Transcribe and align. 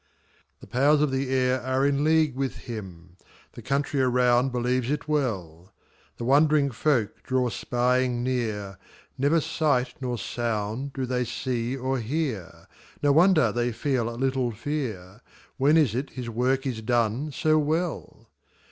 The 0.61 0.65
powers 0.65 0.99
of 1.01 1.11
the 1.11 1.29
air 1.29 1.61
are 1.61 1.85
in 1.85 2.03
league 2.03 2.33
with 2.33 2.65
him; 2.65 3.17
The 3.51 3.61
country 3.61 4.01
around 4.01 4.51
believes 4.51 4.89
it 4.89 5.07
well; 5.07 5.73
The 6.17 6.23
wondering 6.23 6.71
folk 6.71 7.21
draw 7.21 7.49
spying 7.49 8.23
near; 8.23 8.79
Never 9.19 9.39
sight 9.39 9.93
nor 10.01 10.17
sound 10.17 10.93
do 10.93 11.05
they 11.05 11.23
see 11.23 11.77
or 11.77 11.99
hear; 11.99 12.67
No 13.03 13.11
wonder 13.11 13.51
they 13.51 13.71
feel 13.71 14.09
a 14.09 14.17
little 14.17 14.49
fear; 14.49 15.21
When 15.57 15.77
is 15.77 15.93
it 15.93 16.09
his 16.09 16.31
work 16.31 16.65
is 16.65 16.81
done 16.81 17.31
so 17.31 17.59
well? 17.59 18.27